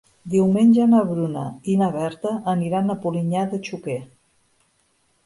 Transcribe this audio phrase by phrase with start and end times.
[0.35, 1.43] Diumenge na Bruna
[1.73, 3.99] i na Berta aniran a Polinyà de Xúquer.